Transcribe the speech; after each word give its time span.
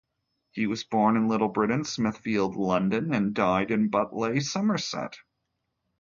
He 0.49 0.65
was 0.65 0.83
born 0.83 1.15
in 1.15 1.27
Little 1.27 1.49
Britain, 1.49 1.83
Smithfield 1.83 2.55
London 2.55 3.13
and 3.13 3.35
died 3.35 3.69
in 3.69 3.91
Butleigh 3.91 4.37
in 4.37 4.41
Somerset. 4.41 5.15